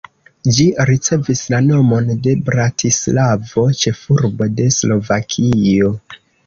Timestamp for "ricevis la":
0.89-1.59